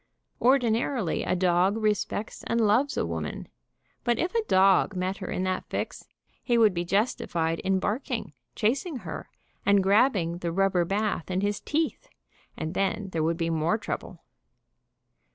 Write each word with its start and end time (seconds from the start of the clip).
Ordinarily 0.41 1.21
a 1.21 1.35
dog 1.35 1.77
respects 1.77 2.43
and 2.47 2.59
loves 2.59 2.97
a 2.97 3.05
woman, 3.05 3.47
but 4.03 4.17
if 4.17 4.33
a 4.33 4.41
dog 4.45 4.95
met 4.95 5.17
her 5.17 5.29
in 5.29 5.43
that 5.43 5.67
fix, 5.69 6.07
he 6.41 6.57
would 6.57 6.73
be 6.73 6.83
justified 6.83 7.59
in 7.59 7.77
barking, 7.77 8.33
chasing 8.55 8.95
her, 9.05 9.29
and 9.63 9.83
grabbing 9.83 10.39
the 10.39 10.51
rubber 10.51 10.85
bath 10.85 11.29
in 11.29 11.41
his 11.41 11.59
teeth, 11.59 12.09
and 12.57 12.73
then 12.73 13.09
there 13.11 13.21
would 13.21 13.37
be 13.37 13.51
more 13.51 13.77
trouble. 13.77 14.23